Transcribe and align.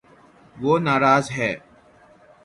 وہ 0.55 0.73
ناراض 0.79 1.25
ہے 1.31 1.51